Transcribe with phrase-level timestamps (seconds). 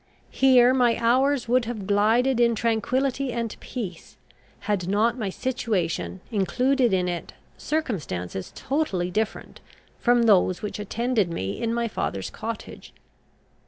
[0.31, 4.17] Here my hours would have glided in tranquillity and peace,
[4.61, 9.59] had not my situation included in it circumstances totally different
[9.99, 12.93] from those which attended me in my father's cottage.